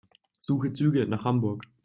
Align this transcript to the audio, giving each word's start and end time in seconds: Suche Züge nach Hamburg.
Suche 0.39 0.73
Züge 0.73 1.05
nach 1.05 1.25
Hamburg. 1.25 1.61